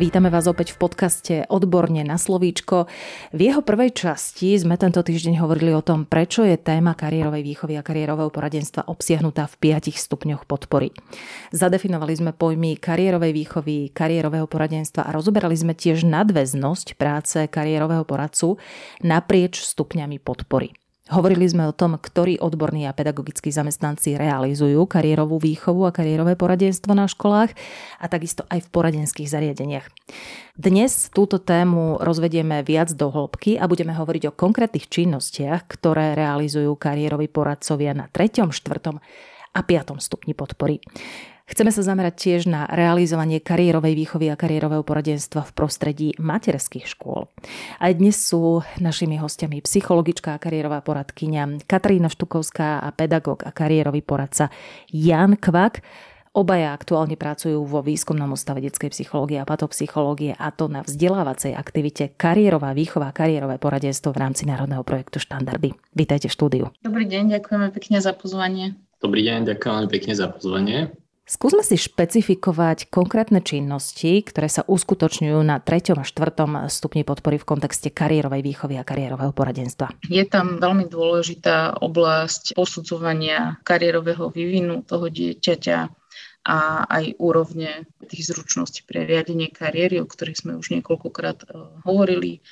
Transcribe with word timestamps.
Vítame 0.00 0.32
vás 0.32 0.48
opäť 0.48 0.72
v 0.72 0.88
podcaste 0.88 1.34
Odborne 1.52 2.00
na 2.08 2.16
slovíčko. 2.16 2.88
V 3.36 3.40
jeho 3.52 3.60
prvej 3.60 3.92
časti 3.92 4.56
sme 4.56 4.80
tento 4.80 5.04
týždeň 5.04 5.36
hovorili 5.44 5.76
o 5.76 5.84
tom, 5.84 6.08
prečo 6.08 6.40
je 6.40 6.56
téma 6.56 6.96
kariérovej 6.96 7.44
výchovy 7.44 7.76
a 7.76 7.84
kariérového 7.84 8.32
poradenstva 8.32 8.88
obsiahnutá 8.88 9.44
v 9.44 9.60
piatich 9.60 10.00
stupňoch 10.00 10.48
podpory. 10.48 10.96
Zadefinovali 11.52 12.16
sme 12.16 12.32
pojmy 12.32 12.80
kariérovej 12.80 13.44
výchovy, 13.44 13.76
kariérového 13.92 14.48
poradenstva 14.48 15.04
a 15.04 15.12
rozoberali 15.12 15.52
sme 15.52 15.76
tiež 15.76 16.08
nadväznosť 16.08 16.96
práce 16.96 17.36
kariérového 17.52 18.08
poradcu 18.08 18.56
naprieč 19.04 19.60
stupňami 19.60 20.16
podpory. 20.16 20.72
Hovorili 21.10 21.42
sme 21.50 21.66
o 21.66 21.74
tom, 21.74 21.98
ktorí 21.98 22.38
odborní 22.38 22.86
a 22.86 22.94
pedagogickí 22.94 23.50
zamestnanci 23.50 24.14
realizujú 24.14 24.86
kariérovú 24.86 25.42
výchovu 25.42 25.82
a 25.82 25.90
kariérové 25.90 26.38
poradenstvo 26.38 26.94
na 26.94 27.10
školách 27.10 27.50
a 27.98 28.06
takisto 28.06 28.46
aj 28.46 28.62
v 28.62 28.70
poradenských 28.70 29.26
zariadeniach. 29.26 29.90
Dnes 30.54 31.10
túto 31.10 31.42
tému 31.42 31.98
rozvedieme 31.98 32.62
viac 32.62 32.94
do 32.94 33.10
hĺbky 33.10 33.58
a 33.58 33.66
budeme 33.66 33.90
hovoriť 33.90 34.30
o 34.30 34.36
konkrétnych 34.38 34.86
činnostiach, 34.86 35.66
ktoré 35.66 36.14
realizujú 36.14 36.78
kariéroví 36.78 37.26
poradcovia 37.26 37.90
na 37.90 38.06
3., 38.06 38.46
4. 38.46 38.54
a 39.50 39.60
5. 39.66 39.98
stupni 39.98 40.38
podpory. 40.38 40.78
Chceme 41.50 41.74
sa 41.74 41.82
zamerať 41.82 42.14
tiež 42.14 42.42
na 42.46 42.70
realizovanie 42.70 43.42
kariérovej 43.42 43.98
výchovy 43.98 44.30
a 44.30 44.38
kariérového 44.38 44.86
poradenstva 44.86 45.42
v 45.42 45.50
prostredí 45.50 46.08
materských 46.14 46.86
škôl. 46.86 47.26
Aj 47.82 47.90
dnes 47.90 48.14
sú 48.22 48.62
našimi 48.78 49.18
hostiami 49.18 49.58
psychologička 49.58 50.30
a 50.30 50.38
kariérová 50.38 50.78
poradkyňa 50.86 51.66
Katarína 51.66 52.06
Štukovská 52.06 52.78
a 52.78 52.94
pedagóg 52.94 53.42
a 53.42 53.50
kariérový 53.50 53.98
poradca 53.98 54.46
Jan 54.94 55.34
Kvak. 55.34 55.82
Obaja 56.38 56.70
aktuálne 56.70 57.18
pracujú 57.18 57.66
vo 57.66 57.82
výskumnom 57.82 58.30
ústave 58.30 58.62
detskej 58.62 58.94
psychológie 58.94 59.42
a 59.42 59.48
patopsychológie 59.48 60.38
a 60.38 60.54
to 60.54 60.70
na 60.70 60.86
vzdelávacej 60.86 61.58
aktivite 61.58 62.14
kariérová 62.14 62.70
výchova 62.78 63.10
a 63.10 63.16
kariérové 63.16 63.58
poradenstvo 63.58 64.14
v 64.14 64.22
rámci 64.22 64.46
národného 64.46 64.86
projektu 64.86 65.18
Štandardy. 65.18 65.74
Vítajte 65.98 66.30
v 66.30 66.34
štúdiu. 66.38 66.64
Dobrý 66.86 67.10
deň, 67.10 67.42
ďakujeme 67.42 67.74
pekne 67.74 67.98
za 67.98 68.14
pozvanie. 68.14 68.78
Dobrý 69.02 69.26
deň, 69.26 69.50
ďakujem 69.50 69.90
pekne 69.90 70.14
za 70.14 70.30
pozvanie. 70.30 70.94
Skúsme 71.30 71.62
si 71.62 71.78
špecifikovať 71.78 72.90
konkrétne 72.90 73.38
činnosti, 73.38 74.18
ktoré 74.18 74.50
sa 74.50 74.66
uskutočňujú 74.66 75.38
na 75.46 75.62
3. 75.62 75.94
a 75.94 76.02
4. 76.02 76.10
stupni 76.66 77.06
podpory 77.06 77.38
v 77.38 77.46
kontexte 77.46 77.94
kariérovej 77.94 78.42
výchovy 78.42 78.74
a 78.74 78.82
kariérového 78.82 79.30
poradenstva. 79.30 79.94
Je 80.10 80.26
tam 80.26 80.58
veľmi 80.58 80.90
dôležitá 80.90 81.78
oblasť 81.78 82.58
posudzovania 82.58 83.62
kariérového 83.62 84.26
vývinu 84.34 84.82
toho 84.82 85.06
dieťaťa 85.06 85.78
a 86.50 86.58
aj 86.90 87.14
úrovne 87.22 87.86
tých 88.10 88.34
zručností 88.34 88.82
pre 88.82 89.06
riadenie 89.06 89.54
kariéry, 89.54 90.02
o 90.02 90.10
ktorých 90.10 90.42
sme 90.42 90.52
už 90.58 90.74
niekoľkokrát 90.74 91.46
e, 91.46 91.48
hovorili. 91.86 92.42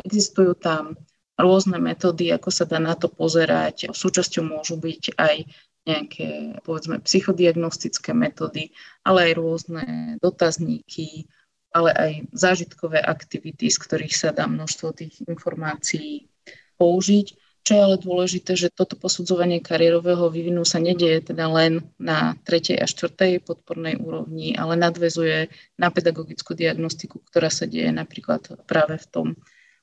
Existujú 0.00 0.56
tam 0.56 0.96
rôzne 1.36 1.76
metódy, 1.76 2.32
ako 2.32 2.48
sa 2.48 2.64
dá 2.64 2.80
na 2.80 2.96
to 2.96 3.12
pozerať. 3.12 3.92
Súčasťou 3.92 4.40
môžu 4.40 4.80
byť 4.80 5.20
aj 5.20 5.36
nejaké, 5.82 6.58
povedzme, 6.62 7.02
psychodiagnostické 7.02 8.14
metódy, 8.14 8.70
ale 9.02 9.30
aj 9.30 9.32
rôzne 9.34 9.84
dotazníky, 10.22 11.26
ale 11.72 11.90
aj 11.90 12.12
zážitkové 12.30 13.00
aktivity, 13.00 13.66
z 13.72 13.78
ktorých 13.80 14.14
sa 14.14 14.30
dá 14.30 14.46
množstvo 14.46 14.92
tých 14.94 15.24
informácií 15.26 16.28
použiť. 16.76 17.26
Čo 17.62 17.78
je 17.78 17.80
ale 17.80 17.96
dôležité, 18.02 18.58
že 18.58 18.74
toto 18.74 18.98
posudzovanie 18.98 19.62
kariérového 19.62 20.26
vývinu 20.26 20.66
sa 20.66 20.82
nedieje 20.82 21.30
teda 21.30 21.46
len 21.46 21.86
na 21.94 22.34
tretej 22.42 22.82
a 22.82 22.90
štvrtej 22.90 23.38
podpornej 23.46 24.02
úrovni, 24.02 24.58
ale 24.58 24.74
nadvezuje 24.74 25.46
na 25.78 25.94
pedagogickú 25.94 26.58
diagnostiku, 26.58 27.22
ktorá 27.22 27.54
sa 27.54 27.70
deje 27.70 27.94
napríklad 27.94 28.66
práve 28.66 28.98
v 28.98 29.06
tom 29.06 29.26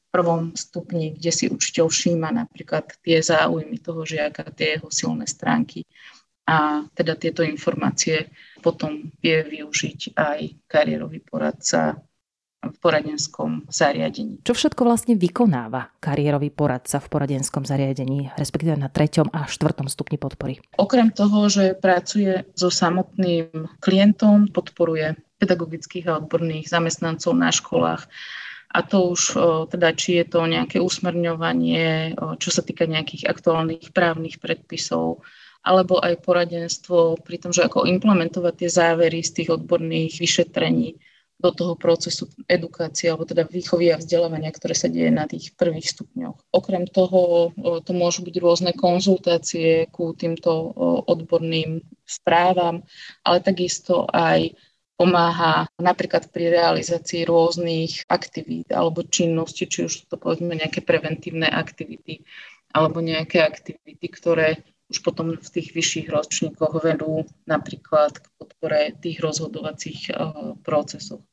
prvom 0.09 0.53
stupni, 0.57 1.13
kde 1.13 1.31
si 1.31 1.45
učiteľ 1.49 1.85
všíma 1.89 2.29
napríklad 2.33 2.97
tie 3.05 3.21
záujmy 3.21 3.77
toho 3.81 4.05
žiaka, 4.05 4.49
tie 4.53 4.77
jeho 4.77 4.89
silné 4.89 5.29
stránky 5.29 5.85
a 6.49 6.81
teda 6.97 7.13
tieto 7.13 7.45
informácie 7.45 8.33
potom 8.65 9.13
vie 9.21 9.45
využiť 9.45 10.17
aj 10.17 10.39
kariérový 10.65 11.21
poradca 11.21 12.01
v 12.59 12.75
poradenskom 12.75 13.71
zariadení. 13.71 14.43
Čo 14.43 14.51
všetko 14.51 14.83
vlastne 14.83 15.15
vykonáva 15.15 15.95
kariérový 16.03 16.51
poradca 16.51 16.99
v 16.99 17.07
poradenskom 17.07 17.63
zariadení, 17.63 18.35
respektíve 18.35 18.75
na 18.75 18.91
3. 18.91 19.31
a 19.31 19.47
4. 19.47 19.79
stupni 19.87 20.19
podpory? 20.19 20.59
Okrem 20.75 21.13
toho, 21.15 21.47
že 21.47 21.77
pracuje 21.79 22.43
so 22.59 22.67
samotným 22.67 23.79
klientom, 23.79 24.51
podporuje 24.51 25.15
pedagogických 25.39 26.11
a 26.11 26.19
odborných 26.19 26.67
zamestnancov 26.67 27.31
na 27.31 27.47
školách, 27.47 28.11
a 28.69 28.80
to 28.85 29.18
už 29.18 29.22
teda, 29.74 29.97
či 29.97 30.22
je 30.22 30.25
to 30.30 30.46
nejaké 30.46 30.78
usmerňovanie, 30.78 32.13
čo 32.38 32.50
sa 32.53 32.62
týka 32.62 32.85
nejakých 32.85 33.25
aktuálnych 33.25 33.90
právnych 33.90 34.38
predpisov, 34.38 35.25
alebo 35.66 35.97
aj 36.00 36.22
poradenstvo 36.22 37.19
pri 37.19 37.38
tom, 37.41 37.52
že 37.52 37.66
ako 37.66 37.90
implementovať 37.90 38.53
tie 38.62 38.69
závery 38.69 39.25
z 39.25 39.41
tých 39.41 39.50
odborných 39.57 40.22
vyšetrení 40.22 41.02
do 41.40 41.56
toho 41.56 41.80
procesu 41.80 42.28
edukácie 42.52 43.07
alebo 43.07 43.24
teda 43.24 43.47
výchovy 43.47 43.96
a 43.96 44.00
vzdelávania, 44.00 44.52
ktoré 44.52 44.75
sa 44.75 44.91
deje 44.91 45.07
na 45.07 45.24
tých 45.24 45.56
prvých 45.56 45.88
stupňoch. 45.96 46.51
Okrem 46.51 46.84
toho 46.84 47.56
to 47.88 47.91
môžu 47.96 48.28
byť 48.28 48.36
rôzne 48.44 48.72
konzultácie 48.75 49.88
ku 49.88 50.12
týmto 50.12 50.51
odborným 51.07 51.80
správam, 52.03 52.84
ale 53.24 53.40
takisto 53.40 54.03
aj 54.12 54.51
pomáha 54.99 55.71
napríklad 55.79 56.27
pri 56.27 56.51
realizácii 56.51 57.23
rôznych 57.23 58.03
aktivít 58.11 58.67
alebo 58.75 59.07
činností, 59.07 59.63
či 59.71 59.87
už 59.87 59.93
sú 59.95 60.03
to 60.11 60.19
povedzme 60.19 60.51
nejaké 60.59 60.83
preventívne 60.83 61.47
aktivity 61.47 62.27
alebo 62.75 62.99
nejaké 62.99 63.39
aktivity, 63.39 64.05
ktoré 64.11 64.59
už 64.91 64.99
potom 64.99 65.39
v 65.39 65.49
tých 65.49 65.71
vyšších 65.71 66.07
ročníkoch 66.11 66.83
vedú 66.83 67.23
napríklad 67.47 68.19
k 68.19 68.27
podpore 68.35 68.91
tých 68.99 69.23
rozhodovacích 69.23 70.11
uh, 70.11 70.57
procesoch. 70.67 71.23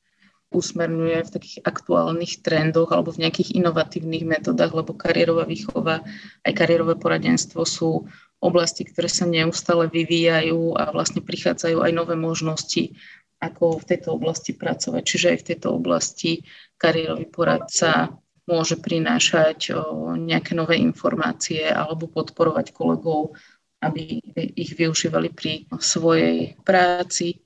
Usmerňuje 0.55 1.27
v 1.27 1.33
takých 1.35 1.59
aktuálnych 1.67 2.47
trendoch 2.47 2.95
alebo 2.95 3.11
v 3.11 3.27
nejakých 3.27 3.59
inovatívnych 3.59 4.23
metodách, 4.23 4.79
lebo 4.79 4.95
kariérová 4.95 5.43
výchova 5.43 6.07
aj 6.47 6.53
kariérové 6.55 6.95
poradenstvo 6.95 7.67
sú 7.67 8.07
oblasti, 8.39 8.87
ktoré 8.87 9.11
sa 9.11 9.27
neustále 9.27 9.91
vyvíjajú 9.91 10.79
a 10.79 10.95
vlastne 10.95 11.25
prichádzajú 11.25 11.83
aj 11.83 11.93
nové 11.97 12.15
možnosti 12.15 12.95
ako 13.37 13.83
v 13.83 13.89
tejto 13.89 14.17
oblasti 14.17 14.57
pracovať. 14.57 15.03
Čiže 15.05 15.27
aj 15.33 15.39
v 15.41 15.47
tejto 15.53 15.69
oblasti 15.77 16.41
kariérový 16.81 17.29
poradca 17.29 18.17
môže 18.47 18.79
prinášať 18.79 19.75
nejaké 20.23 20.55
nové 20.55 20.79
informácie 20.79 21.67
alebo 21.67 22.07
podporovať 22.07 22.71
kolegov, 22.71 23.35
aby 23.83 24.23
ich 24.37 24.73
využívali 24.79 25.35
pri 25.35 25.67
svojej 25.83 26.55
práci. 26.63 27.43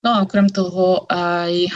No 0.00 0.16
a 0.16 0.24
okrem 0.24 0.48
toho 0.48 1.04
aj 1.12 1.68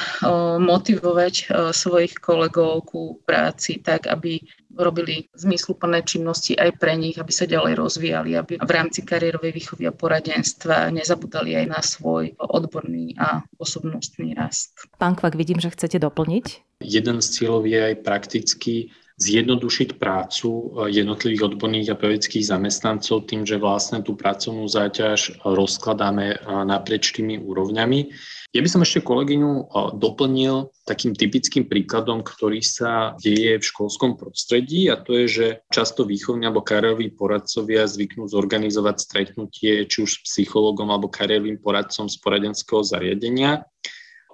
motivovať 0.65 1.53
svojich 1.77 2.17
kolegov 2.25 2.89
ku 2.89 3.21
práci 3.21 3.85
tak, 3.85 4.09
aby 4.09 4.41
robili 4.77 5.31
zmysluplné 5.35 6.03
činnosti 6.03 6.55
aj 6.59 6.77
pre 6.79 6.99
nich, 6.99 7.17
aby 7.17 7.33
sa 7.33 7.47
ďalej 7.49 7.75
rozvíjali, 7.79 8.31
aby 8.37 8.53
v 8.61 8.71
rámci 8.71 9.07
kariérovej 9.07 9.53
výchovy 9.55 9.89
a 9.89 9.97
poradenstva 9.97 10.91
nezabudali 10.91 11.57
aj 11.59 11.67
na 11.71 11.81
svoj 11.81 12.35
odborný 12.39 13.17
a 13.17 13.43
osobnostný 13.59 14.35
rast. 14.35 14.75
Pán 14.99 15.15
Kvak, 15.15 15.39
vidím, 15.39 15.63
že 15.63 15.73
chcete 15.73 15.99
doplniť. 16.03 16.79
Jeden 16.85 17.23
z 17.23 17.27
cieľov 17.31 17.65
je 17.65 17.81
aj 17.81 17.95
prakticky 18.05 18.93
zjednodušiť 19.15 19.95
prácu 19.99 20.49
eh, 20.51 21.03
jednotlivých 21.03 21.55
odborných 21.55 21.95
a 21.95 21.99
pedagogických 21.99 22.51
zamestnancov 22.51 23.31
tým, 23.31 23.47
že 23.47 23.63
vlastne 23.63 24.03
tú 24.03 24.19
pracovnú 24.19 24.67
záťaž 24.67 25.45
rozkladáme 25.47 26.27
eh, 26.35 26.39
naprieč 26.67 27.15
tými 27.15 27.39
úrovňami. 27.39 28.11
Ja 28.55 28.63
by 28.63 28.71
som 28.71 28.87
ešte 28.87 29.03
kolegyňu 29.03 29.51
eh, 29.51 29.67
doplnil 29.99 30.71
takým 30.87 31.19
typickým 31.19 31.67
príkladom, 31.67 32.23
ktorý 32.23 32.63
sa 32.63 33.19
deje 33.19 33.59
v 33.59 33.65
školskom 33.67 34.15
prostredí 34.15 34.87
a 34.87 34.95
to 34.95 35.19
je, 35.19 35.27
že 35.27 35.47
často 35.75 36.07
výchovní 36.07 36.47
alebo 36.47 36.63
kariéroví 36.63 37.11
poradcovia 37.19 37.91
zvyknú 37.91 38.31
zorganizovať 38.31 38.97
stretnutie 39.03 39.91
či 39.91 40.07
už 40.07 40.23
s 40.23 40.23
psychologom 40.23 40.95
alebo 40.95 41.11
kariérovým 41.11 41.59
poradcom 41.59 42.07
z 42.07 42.15
poradenského 42.23 42.87
zariadenia 42.87 43.67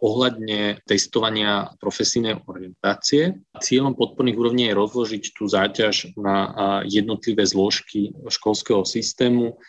ohľadne 0.00 0.80
testovania 0.88 1.76
profesijnej 1.76 2.40
orientácie. 2.48 3.36
Cieľom 3.60 3.92
podporných 3.92 4.40
úrovní 4.40 4.72
je 4.72 4.78
rozložiť 4.80 5.24
tú 5.36 5.44
záťaž 5.44 6.16
na 6.16 6.36
jednotlivé 6.88 7.44
zložky 7.44 8.16
školského 8.32 8.88
systému 8.88 9.60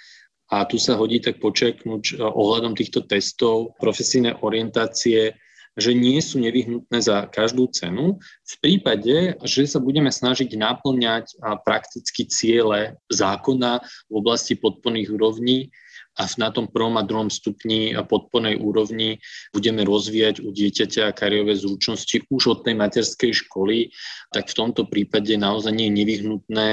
a 0.52 0.68
tu 0.68 0.76
sa 0.76 1.00
hodí 1.00 1.24
tak 1.24 1.40
počeknúť 1.40 2.20
ohľadom 2.20 2.76
týchto 2.76 3.08
testov 3.08 3.74
profesijnej 3.80 4.36
orientácie 4.44 5.34
že 5.80 5.96
nie 5.96 6.20
sú 6.20 6.44
nevyhnutné 6.44 7.00
za 7.00 7.32
každú 7.32 7.72
cenu. 7.72 8.20
V 8.44 8.56
prípade, 8.60 9.40
že 9.48 9.64
sa 9.64 9.80
budeme 9.80 10.12
snažiť 10.12 10.52
naplňať 10.60 11.40
prakticky 11.64 12.28
ciele 12.28 13.00
zákona 13.08 13.80
v 14.12 14.14
oblasti 14.14 14.60
podporných 14.60 15.16
úrovní, 15.16 15.72
a 16.20 16.28
na 16.36 16.52
tom 16.52 16.68
prvom 16.68 17.00
a 17.00 17.08
druhom 17.08 17.32
stupni 17.32 17.96
podpornej 17.96 18.60
úrovni 18.60 19.24
budeme 19.56 19.88
rozvíjať 19.88 20.44
u 20.44 20.52
dieťaťa 20.52 21.16
kariové 21.16 21.56
zručnosti 21.56 22.28
už 22.28 22.44
od 22.52 22.60
tej 22.68 22.76
materskej 22.76 23.32
školy, 23.48 23.96
tak 24.36 24.52
v 24.52 24.58
tomto 24.58 24.84
prípade 24.92 25.32
naozaj 25.40 25.72
nie 25.72 25.88
je 25.88 25.98
nevyhnutné 26.04 26.68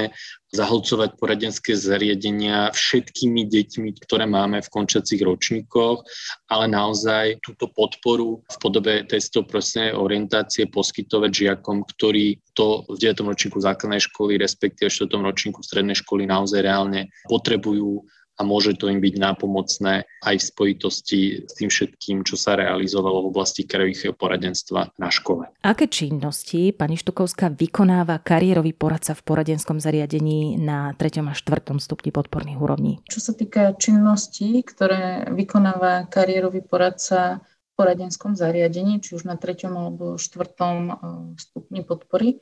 zahlcovať 0.49 1.21
poradenské 1.21 1.77
zariadenia 1.77 2.73
všetkými 2.73 3.45
deťmi, 3.45 3.89
ktoré 4.01 4.25
máme 4.25 4.65
v 4.65 4.71
končiacich 4.73 5.21
ročníkoch, 5.21 6.01
ale 6.49 6.65
naozaj 6.65 7.37
túto 7.45 7.69
podporu 7.69 8.41
v 8.49 8.55
podobe 8.57 9.05
testov 9.05 9.45
profesionálnej 9.45 9.93
orientácie 9.93 10.65
poskytovať 10.73 11.31
žiakom, 11.31 11.85
ktorí 11.85 12.41
to 12.57 12.81
v 12.89 12.97
9. 12.97 13.29
ročníku 13.29 13.61
základnej 13.61 14.01
školy, 14.01 14.41
respektíve 14.41 14.89
v 14.89 14.97
4. 15.05 15.21
ročníku 15.21 15.61
strednej 15.61 15.95
školy 15.95 16.25
naozaj 16.25 16.65
reálne 16.65 17.13
potrebujú 17.29 18.09
a 18.39 18.41
môže 18.47 18.71
to 18.79 18.87
im 18.87 19.03
byť 19.03 19.15
nápomocné 19.19 20.07
aj 20.23 20.35
v 20.39 20.47
spojitosti 20.47 21.19
s 21.43 21.53
tým 21.59 21.67
všetkým, 21.67 22.23
čo 22.23 22.39
sa 22.39 22.55
realizovalo 22.55 23.27
v 23.27 23.35
oblasti 23.35 23.67
kariérového 23.67 24.15
poradenstva 24.15 24.95
na 24.95 25.11
škole. 25.11 25.51
Aké 25.59 25.91
činnosti 25.91 26.71
pani 26.71 26.95
Štukovská 26.95 27.51
vykonáva 27.51 28.23
kariérový 28.23 28.71
poradca 28.71 29.11
v 29.11 29.21
poradenskom 29.27 29.83
zariadení 29.83 30.55
na 30.55 30.95
3. 30.95 31.19
a 31.27 31.35
4. 31.35 31.75
stupni 31.83 32.15
podporných 32.15 32.59
úrovní? 32.59 32.93
Čo 33.11 33.19
sa 33.19 33.33
týka 33.35 33.75
činností, 33.75 34.63
ktoré 34.63 35.27
vykonáva 35.35 36.07
kariérový 36.07 36.63
poradca 36.63 37.43
v 37.43 37.71
poradenskom 37.75 38.39
zariadení, 38.39 39.03
či 39.03 39.19
už 39.19 39.27
na 39.27 39.35
3. 39.35 39.67
alebo 39.67 40.15
4. 40.15 40.95
Eh, 40.95 41.35
stupni 41.35 41.83
podpory, 41.83 42.39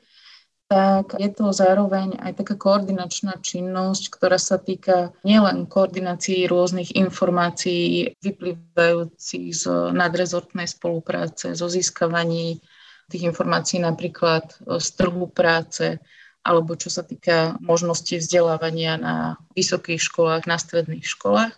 tak 0.67 1.15
je 1.15 1.31
to 1.31 1.55
zároveň 1.55 2.19
aj 2.19 2.43
taká 2.43 2.59
koordinačná 2.59 3.39
činnosť, 3.39 4.11
ktorá 4.11 4.35
sa 4.35 4.59
týka 4.59 5.15
nielen 5.23 5.63
koordinácií 5.63 6.43
rôznych 6.43 6.91
informácií 6.91 8.19
vyplývajúcich 8.19 9.47
z 9.55 9.63
nadrezortnej 9.95 10.67
spolupráce, 10.67 11.55
zo 11.55 11.67
získavaní 11.71 12.59
tých 13.07 13.23
informácií 13.31 13.79
napríklad 13.79 14.59
z 14.59 14.87
trhu 14.99 15.31
práce, 15.31 16.03
alebo 16.43 16.75
čo 16.75 16.91
sa 16.91 17.03
týka 17.03 17.55
možnosti 17.63 18.19
vzdelávania 18.19 18.99
na 18.99 19.15
vysokých 19.55 19.99
školách, 20.03 20.43
na 20.47 20.59
stredných 20.59 21.07
školách, 21.07 21.55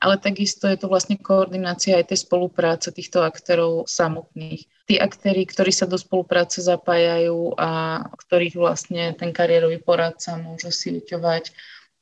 ale 0.00 0.16
takisto 0.18 0.66
je 0.70 0.78
to 0.78 0.86
vlastne 0.90 1.18
koordinácia 1.20 1.98
aj 1.98 2.10
tej 2.14 2.24
spolupráce 2.24 2.90
týchto 2.94 3.22
aktérov 3.22 3.86
samotných. 3.86 4.66
Tí 4.84 4.94
aktéry, 5.00 5.46
ktorí 5.48 5.72
sa 5.72 5.88
do 5.88 5.96
spolupráce 5.96 6.60
zapájajú 6.60 7.56
a 7.56 8.02
ktorých 8.06 8.56
vlastne 8.58 9.12
ten 9.16 9.30
kariérový 9.32 9.80
poradca 9.80 10.36
môže 10.36 10.70
sieťovať, 10.74 11.54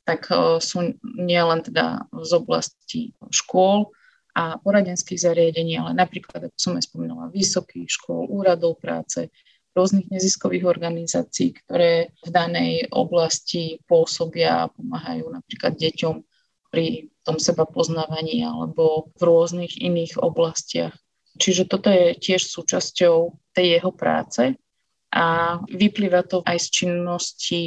tak 0.03 0.27
sú 0.59 0.99
nielen 1.03 1.63
teda 1.63 2.11
z 2.11 2.31
oblasti 2.35 3.15
škôl 3.31 3.95
a 4.35 4.59
poradenských 4.59 5.21
zariadení, 5.29 5.79
ale 5.79 5.95
napríklad, 5.95 6.49
ako 6.49 6.57
som 6.57 6.73
aj 6.75 6.89
spomínala, 6.89 7.31
vysokých 7.31 7.87
škôl, 7.87 8.27
úradov 8.27 8.81
práce, 8.81 9.31
rôznych 9.73 10.09
neziskových 10.09 10.69
organizácií, 10.69 11.53
ktoré 11.63 12.13
v 12.21 12.29
danej 12.29 12.73
oblasti 12.93 13.81
pôsobia 13.89 14.65
a 14.65 14.69
pomáhajú 14.69 15.33
napríklad 15.33 15.73
deťom 15.77 16.15
pri 16.69 17.12
tom 17.23 17.39
seba 17.39 17.63
poznávaní 17.63 18.43
alebo 18.43 19.11
v 19.15 19.21
rôznych 19.23 19.79
iných 19.79 20.19
oblastiach. 20.19 20.93
Čiže 21.39 21.65
toto 21.65 21.89
je 21.89 22.13
tiež 22.13 22.45
súčasťou 22.45 23.33
tej 23.57 23.79
jeho 23.79 23.91
práce 23.95 24.53
a 25.13 25.57
vyplýva 25.69 26.25
to 26.25 26.41
aj 26.41 26.57
z 26.57 26.67
činnosti 26.69 27.61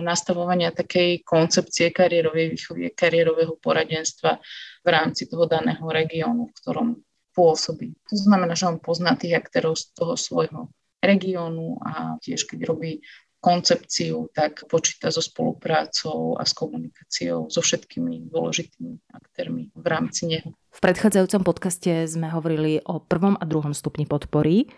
nastavovania 0.00 0.72
takej 0.72 1.20
koncepcie 1.24 1.92
kariérovej 1.92 2.56
výchovy, 2.56 2.80
kariérového 2.96 3.60
poradenstva 3.60 4.40
v 4.84 4.88
rámci 4.88 5.28
toho 5.28 5.44
daného 5.44 5.84
regiónu, 5.84 6.48
v 6.48 6.56
ktorom 6.64 6.88
pôsobí. 7.36 7.92
To 8.08 8.16
znamená, 8.16 8.56
že 8.56 8.72
on 8.72 8.80
pozná 8.80 9.14
tých 9.20 9.36
aktérov 9.36 9.76
z 9.76 9.92
toho 9.94 10.16
svojho 10.16 10.72
regiónu 10.98 11.78
a 11.84 12.16
tiež 12.24 12.48
keď 12.48 12.66
robí 12.66 13.04
koncepciu, 13.38 14.26
tak 14.34 14.66
počíta 14.66 15.14
so 15.14 15.22
spoluprácou 15.22 16.34
a 16.34 16.42
s 16.42 16.52
komunikáciou 16.52 17.46
so 17.46 17.62
všetkými 17.62 18.30
dôležitými 18.34 19.14
aktérmi 19.14 19.70
v 19.74 19.86
rámci 19.86 20.26
neho. 20.26 20.50
V 20.68 20.80
predchádzajúcom 20.82 21.42
podcaste 21.42 21.90
sme 22.06 22.30
hovorili 22.30 22.82
o 22.86 22.98
prvom 23.02 23.38
a 23.38 23.44
druhom 23.46 23.74
stupni 23.74 24.06
podpory, 24.06 24.70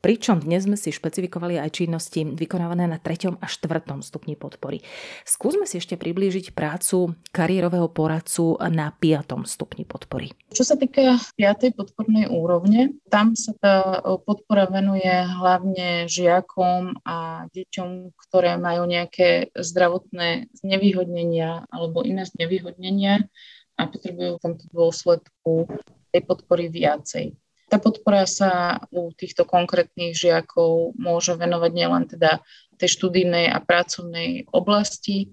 pričom 0.00 0.40
dnes 0.40 0.64
sme 0.64 0.78
si 0.78 0.94
špecifikovali 0.94 1.60
aj 1.60 1.74
činnosti 1.74 2.24
vykonávané 2.24 2.88
na 2.88 2.98
treťom 2.98 3.38
a 3.38 3.46
štvrtom 3.46 4.00
stupni 4.00 4.34
podpory. 4.34 4.80
Skúsme 5.28 5.68
si 5.68 5.78
ešte 5.78 5.98
priblížiť 6.00 6.56
prácu 6.56 7.14
kariérového 7.34 7.90
poradcu 7.92 8.56
na 8.72 8.94
piatom 8.94 9.44
stupni 9.44 9.84
podpory. 9.84 10.32
Čo 10.54 10.64
sa 10.64 10.74
týka 10.74 11.20
piatej 11.36 11.74
podpornej 11.76 12.30
úrovne, 12.30 12.96
tam 13.12 13.34
sa 13.38 13.52
tá 13.58 14.00
podpora 14.24 14.70
venuje 14.70 15.10
hlavne 15.10 16.06
žiakom 16.10 17.02
a 17.04 17.46
deťom, 17.52 18.14
ktoré 18.16 18.56
majú 18.56 18.86
nejaké 18.88 19.52
zdravotné 19.52 20.48
znevýhodnenia 20.56 21.66
alebo 21.68 22.06
iné 22.06 22.24
znevýhodnenia 22.24 23.26
a 23.74 23.90
potrebujú 23.90 24.38
v 24.38 24.42
tomto 24.42 24.64
dôsledku 24.70 25.66
tej 26.14 26.22
podpory 26.22 26.70
viacej. 26.70 27.34
Tá 27.68 27.80
podpora 27.80 28.28
sa 28.28 28.82
u 28.92 29.08
týchto 29.16 29.48
konkrétnych 29.48 30.12
žiakov 30.12 30.94
môže 31.00 31.32
venovať 31.34 31.70
nielen 31.72 32.04
teda 32.04 32.44
tej 32.76 32.88
študijnej 33.00 33.48
a 33.48 33.58
pracovnej 33.62 34.50
oblasti, 34.52 35.32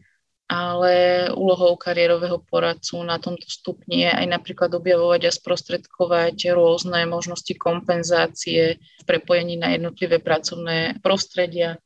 ale 0.51 1.27
úlohou 1.31 1.79
kariérového 1.79 2.43
poradcu 2.43 2.99
na 3.07 3.15
tomto 3.23 3.47
stupni 3.47 4.03
je 4.03 4.11
aj 4.11 4.27
napríklad 4.27 4.71
objavovať 4.75 5.21
a 5.27 5.31
sprostredkovať 5.31 6.51
rôzne 6.51 7.07
možnosti 7.07 7.55
kompenzácie 7.55 8.75
v 8.75 9.03
prepojení 9.07 9.55
na 9.55 9.71
jednotlivé 9.71 10.19
pracovné 10.19 10.99
prostredia. 10.99 11.79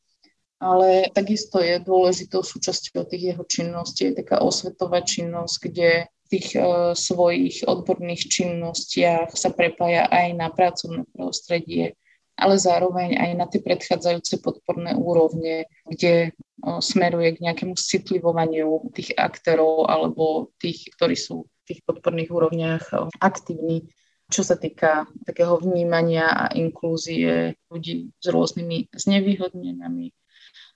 Ale 0.57 1.13
takisto 1.13 1.61
je 1.61 1.77
dôležitou 1.77 2.41
súčasťou 2.41 3.05
tých 3.05 3.37
jeho 3.37 3.43
činností 3.45 4.09
je 4.09 4.25
taká 4.25 4.41
osvetová 4.41 5.05
činnosť, 5.05 5.55
kde 5.69 6.09
tých 6.35 6.59
uh, 6.59 6.91
svojich 6.91 7.63
odborných 7.63 8.27
činnostiach 8.27 9.31
sa 9.31 9.49
prepája 9.55 10.11
aj 10.11 10.27
na 10.35 10.51
pracovné 10.51 11.07
prostredie, 11.15 11.95
ale 12.35 12.59
zároveň 12.59 13.15
aj 13.15 13.31
na 13.39 13.45
tie 13.47 13.63
predchádzajúce 13.63 14.43
podporné 14.43 14.91
úrovne, 14.99 15.71
kde 15.87 16.35
uh, 16.35 16.83
smeruje 16.83 17.39
k 17.39 17.43
nejakému 17.47 17.79
citlivovaniu 17.79 18.91
tých 18.91 19.15
aktérov 19.15 19.87
alebo 19.87 20.51
tých, 20.59 20.91
ktorí 20.99 21.15
sú 21.15 21.47
v 21.47 21.63
tých 21.63 21.79
podporných 21.87 22.31
úrovniach 22.31 22.85
uh, 22.91 23.07
aktívni 23.23 23.87
čo 24.25 24.41
sa 24.41 24.57
týka 24.57 25.05
takého 25.21 25.61
vnímania 25.61 26.33
a 26.33 26.45
inklúzie 26.57 27.61
ľudí 27.69 28.09
s 28.17 28.25
rôznymi 28.25 28.89
znevýhodneniami. 28.97 30.09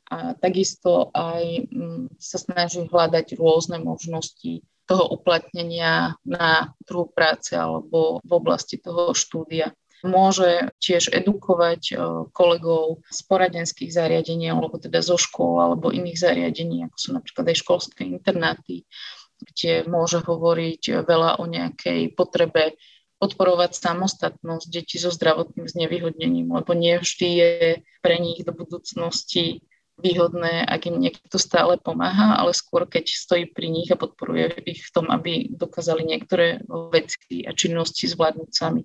A 0.09 0.33
takisto 0.33 1.13
aj 1.13 1.69
mm, 1.69 2.17
sa 2.17 2.37
snaží 2.41 2.81
hľadať 2.81 3.37
rôzne 3.37 3.77
možnosti 3.77 4.65
toho 4.89 5.05
uplatnenia 5.13 6.17
na 6.25 6.73
trhu 6.89 7.05
práce 7.13 7.53
alebo 7.53 8.17
v 8.25 8.31
oblasti 8.33 8.81
toho 8.81 9.13
štúdia. 9.13 9.69
Môže 10.01 10.73
tiež 10.81 11.13
edukovať 11.13 11.81
e, 11.91 11.95
kolegov 12.33 13.05
z 13.11 13.19
poradenských 13.29 13.91
zariadení 13.93 14.49
alebo 14.49 14.81
teda 14.81 15.03
zo 15.05 15.19
škôl 15.19 15.61
alebo 15.61 15.93
iných 15.93 16.17
zariadení, 16.17 16.89
ako 16.89 16.97
sú 16.97 17.09
napríklad 17.13 17.45
aj 17.51 17.57
školské 17.61 18.01
internáty, 18.07 18.89
kde 19.37 19.85
môže 19.85 20.25
hovoriť 20.25 21.05
veľa 21.05 21.37
o 21.37 21.45
nejakej 21.45 22.15
potrebe 22.17 22.79
podporovať 23.19 23.75
samostatnosť 23.75 24.65
detí 24.71 24.95
so 24.97 25.11
zdravotným 25.11 25.67
znevýhodnením, 25.67 26.47
lebo 26.55 26.71
nie 26.71 26.95
vždy 26.95 27.27
je 27.27 27.51
pre 27.99 28.15
nich 28.23 28.41
do 28.47 28.55
budúcnosti 28.55 29.59
výhodné, 29.99 30.63
ak 30.65 30.87
im 30.87 30.97
niekto 30.99 31.37
stále 31.37 31.75
pomáha, 31.75 32.39
ale 32.39 32.55
skôr 32.55 32.87
keď 32.87 33.11
stojí 33.11 33.45
pri 33.51 33.67
nich 33.67 33.91
a 33.91 33.99
podporuje 33.99 34.63
ich 34.65 34.81
v 34.87 34.93
tom, 34.95 35.05
aby 35.11 35.51
dokázali 35.51 36.07
niektoré 36.07 36.63
veci 36.91 37.43
a 37.43 37.51
činnosti 37.51 38.07
zvládnuť 38.07 38.49
sami. 38.49 38.83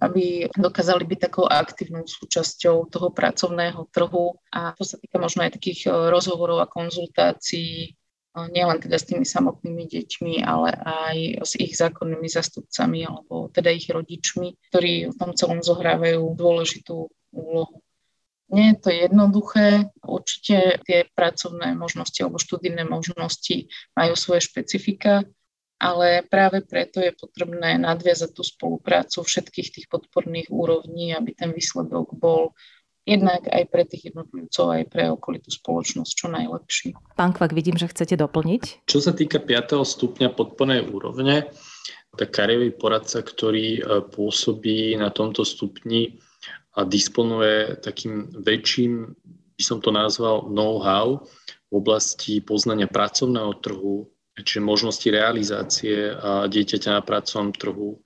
Aby 0.00 0.48
dokázali 0.56 1.04
byť 1.04 1.18
takou 1.28 1.44
aktívnou 1.44 2.08
súčasťou 2.08 2.88
toho 2.88 3.08
pracovného 3.12 3.84
trhu 3.92 4.40
a 4.48 4.72
to 4.72 4.82
sa 4.88 4.96
týka 4.96 5.20
možno 5.20 5.44
aj 5.44 5.60
takých 5.60 5.92
e, 5.92 6.08
rozhovorov 6.08 6.64
a 6.64 6.72
konzultácií, 6.72 7.72
e, 7.84 8.40
nielen 8.48 8.80
teda 8.80 8.96
s 8.96 9.04
tými 9.04 9.28
samotnými 9.28 9.84
deťmi, 9.84 10.40
ale 10.40 10.72
aj 10.72 11.16
s 11.44 11.52
ich 11.60 11.76
zákonnými 11.76 12.32
zastupcami 12.32 13.04
alebo 13.04 13.52
teda 13.52 13.68
ich 13.76 13.92
rodičmi, 13.92 14.56
ktorí 14.72 15.12
v 15.12 15.16
tom 15.20 15.36
celom 15.36 15.60
zohrávajú 15.60 16.32
dôležitú 16.32 17.12
úlohu. 17.36 17.84
Nie 18.50 18.74
je 18.74 18.76
to 18.82 18.90
jednoduché. 18.90 19.66
Určite 20.02 20.82
tie 20.82 21.06
pracovné 21.14 21.78
možnosti 21.78 22.18
alebo 22.18 22.42
študijné 22.42 22.82
možnosti 22.82 23.70
majú 23.94 24.14
svoje 24.18 24.46
špecifika, 24.46 25.22
ale 25.80 26.26
práve 26.28 26.60
preto 26.60 27.00
je 27.00 27.16
potrebné 27.16 27.80
nadviazať 27.80 28.30
tú 28.36 28.44
spoluprácu 28.44 29.24
všetkých 29.24 29.68
tých 29.72 29.86
podporných 29.88 30.52
úrovní, 30.52 31.16
aby 31.16 31.32
ten 31.32 31.56
výsledok 31.56 32.12
bol 32.18 32.52
jednak 33.08 33.48
aj 33.48 33.64
pre 33.72 33.82
tých 33.88 34.12
jednotlivcov, 34.12 34.66
aj 34.70 34.84
pre 34.92 35.08
okolitú 35.08 35.48
spoločnosť 35.48 36.12
čo 36.12 36.26
najlepší. 36.28 36.88
Pán 37.16 37.32
Kvak, 37.32 37.56
vidím, 37.56 37.80
že 37.80 37.88
chcete 37.88 38.14
doplniť. 38.20 38.84
Čo 38.84 39.00
sa 39.00 39.16
týka 39.16 39.40
5. 39.40 39.80
stupňa 39.80 40.36
podpornej 40.36 40.84
úrovne, 40.84 41.48
tak 42.14 42.28
kariový 42.34 42.74
poradca, 42.74 43.24
ktorý 43.24 43.66
e, 43.78 43.82
pôsobí 44.10 44.98
na 45.00 45.08
tomto 45.08 45.46
stupni 45.46 46.20
a 46.76 46.86
disponuje 46.86 47.76
takým 47.82 48.30
väčším, 48.30 48.92
by 49.58 49.62
som 49.62 49.82
to 49.82 49.90
nazval, 49.90 50.48
know-how 50.48 51.20
v 51.68 51.72
oblasti 51.74 52.40
poznania 52.40 52.86
pracovného 52.86 53.58
trhu, 53.60 54.06
čiže 54.40 54.64
možnosti 54.64 55.04
realizácie 55.04 56.14
dieťaťa 56.48 56.96
na 56.96 57.02
pracovnom 57.04 57.52
trhu. 57.52 58.00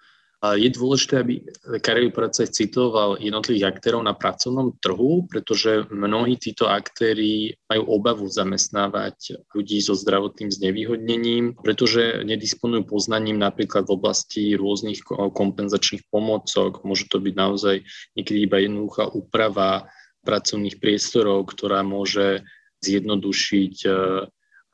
Je 0.45 0.69
dôležité, 0.69 1.25
aby 1.25 1.35
kariérový 1.81 2.13
poradca 2.13 2.45
citoval 2.45 3.17
jednotlivých 3.17 3.71
aktérov 3.71 4.05
na 4.05 4.13
pracovnom 4.13 4.77
trhu, 4.77 5.25
pretože 5.25 5.89
mnohí 5.89 6.37
títo 6.37 6.69
aktéry 6.69 7.57
majú 7.71 7.83
obavu 7.89 8.29
zamestnávať 8.29 9.41
ľudí 9.57 9.81
so 9.81 9.97
zdravotným 9.97 10.53
znevýhodnením, 10.53 11.57
pretože 11.57 12.27
nedisponujú 12.29 12.85
poznaním 12.85 13.41
napríklad 13.41 13.89
v 13.89 13.95
oblasti 13.97 14.43
rôznych 14.53 15.01
kompenzačných 15.09 16.05
pomocok. 16.13 16.85
Môže 16.85 17.09
to 17.09 17.25
byť 17.25 17.35
naozaj 17.39 17.81
niekedy 18.13 18.45
iba 18.45 18.61
jednoduchá 18.61 19.09
úprava 19.17 19.89
pracovných 20.29 20.77
priestorov, 20.77 21.49
ktorá 21.57 21.81
môže 21.81 22.45
zjednodušiť 22.85 23.77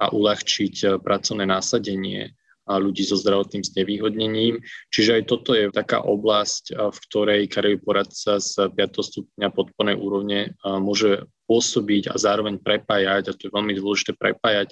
a 0.00 0.06
uľahčiť 0.08 0.74
eh, 0.82 0.90
pracovné 0.96 1.44
násadenie 1.44 2.32
ľudí 2.78 3.02
so 3.02 3.18
zdravotným 3.18 3.66
znevýhodnením. 3.66 4.62
Čiže 4.94 5.18
aj 5.18 5.22
toto 5.26 5.56
je 5.56 5.72
taká 5.74 6.04
oblasť, 6.04 6.76
v 6.76 6.98
ktorej 7.10 7.50
kariérový 7.50 7.82
poradca 7.82 8.38
z 8.38 8.70
5. 8.70 8.76
stupňa 9.00 9.48
podpornej 9.50 9.96
úrovne 9.98 10.54
môže 10.62 11.26
pôsobiť 11.50 12.12
a 12.12 12.20
zároveň 12.20 12.62
prepájať, 12.62 13.22
a 13.26 13.34
to 13.34 13.48
je 13.48 13.56
veľmi 13.56 13.74
dôležité 13.74 14.14
prepájať 14.14 14.70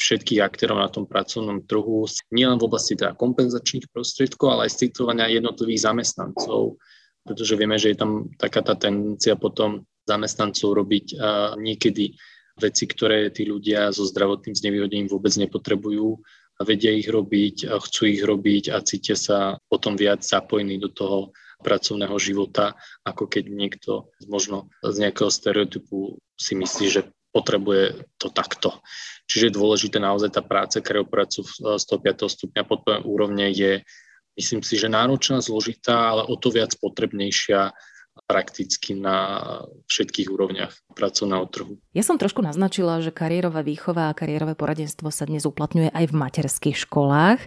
všetkých 0.00 0.40
aktérov 0.40 0.80
na 0.80 0.88
tom 0.88 1.04
pracovnom 1.04 1.60
trhu, 1.68 2.08
nielen 2.32 2.56
v 2.56 2.66
oblasti 2.70 2.96
teda 2.96 3.12
kompenzačných 3.12 3.92
prostriedkov, 3.92 4.48
ale 4.56 4.70
aj 4.70 4.80
citovania 4.80 5.28
jednotlivých 5.28 5.92
zamestnancov, 5.92 6.80
pretože 7.20 7.58
vieme, 7.58 7.76
že 7.76 7.92
je 7.92 8.00
tam 8.00 8.32
taká 8.40 8.64
tá 8.64 8.72
tendencia 8.78 9.36
potom 9.36 9.84
zamestnancov 10.08 10.72
robiť 10.72 11.20
niekedy 11.60 12.16
veci, 12.56 12.84
ktoré 12.88 13.28
tí 13.28 13.44
ľudia 13.44 13.92
so 13.92 14.08
zdravotným 14.08 14.56
znevýhodením 14.56 15.12
vôbec 15.12 15.36
nepotrebujú 15.36 16.16
a 16.16 16.45
vedia 16.64 16.92
ich 16.94 17.08
robiť, 17.10 17.68
a 17.68 17.76
chcú 17.82 18.08
ich 18.08 18.22
robiť 18.24 18.72
a 18.72 18.80
cítia 18.80 19.18
sa 19.18 19.60
potom 19.68 19.98
viac 19.98 20.24
zapojení 20.24 20.80
do 20.80 20.88
toho 20.88 21.36
pracovného 21.60 22.16
života, 22.20 22.76
ako 23.04 23.28
keď 23.28 23.44
niekto 23.48 24.12
možno 24.28 24.68
z 24.84 25.08
nejakého 25.08 25.32
stereotypu 25.32 26.20
si 26.36 26.52
myslí, 26.56 26.86
že 26.88 27.02
potrebuje 27.32 28.08
to 28.16 28.32
takto. 28.32 28.80
Čiže 29.28 29.52
je 29.52 29.58
dôležité 29.58 30.00
naozaj 30.00 30.32
tá 30.32 30.40
práca 30.40 30.80
karioporadcu 30.80 31.44
v 31.44 31.76
105. 31.76 32.32
stupňa 32.32 32.62
podporovej 32.64 33.04
úrovne 33.04 33.52
je, 33.52 33.84
myslím 34.40 34.64
si, 34.64 34.80
že 34.80 34.88
náročná, 34.88 35.44
zložitá, 35.44 36.16
ale 36.16 36.24
o 36.24 36.36
to 36.40 36.48
viac 36.48 36.72
potrebnejšia 36.80 37.76
prakticky 38.26 38.98
na 38.98 39.48
všetkých 39.86 40.28
úrovniach 40.28 40.74
pracovného 40.98 41.46
trhu. 41.46 41.78
Ja 41.94 42.02
som 42.02 42.18
trošku 42.18 42.42
naznačila, 42.42 42.98
že 42.98 43.14
kariérová 43.14 43.62
výchova 43.62 44.10
a 44.10 44.16
kariérové 44.18 44.58
poradenstvo 44.58 45.14
sa 45.14 45.30
dnes 45.30 45.46
uplatňuje 45.46 45.94
aj 45.94 46.04
v 46.10 46.18
materských 46.18 46.76
školách. 46.76 47.40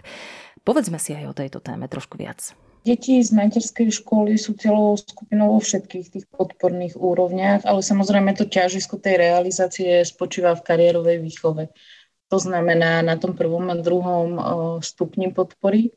Povedzme 0.64 0.96
si 0.96 1.12
aj 1.12 1.24
o 1.30 1.36
tejto 1.36 1.60
téme 1.60 1.84
trošku 1.88 2.16
viac. 2.16 2.56
Deti 2.80 3.20
z 3.20 3.28
materskej 3.36 3.92
školy 3.92 4.40
sú 4.40 4.56
celou 4.56 4.96
skupinou 4.96 5.52
vo 5.52 5.60
všetkých 5.60 6.06
tých 6.16 6.26
podporných 6.32 6.96
úrovniach, 6.96 7.68
ale 7.68 7.84
samozrejme 7.84 8.32
to 8.32 8.48
ťažisko 8.48 8.96
tej 8.96 9.20
realizácie 9.20 10.00
spočíva 10.00 10.56
v 10.56 10.64
kariérovej 10.64 11.20
výchove. 11.20 11.68
To 12.32 12.38
znamená 12.40 13.04
na 13.04 13.20
tom 13.20 13.36
prvom 13.36 13.68
a 13.68 13.76
druhom 13.76 14.40
stupni 14.80 15.28
podpory 15.28 15.92